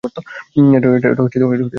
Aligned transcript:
এটা 0.03 0.87
আরও 0.87 0.99
খারাপ 1.03 1.19
হতে 1.25 1.37
পারত। 1.41 1.61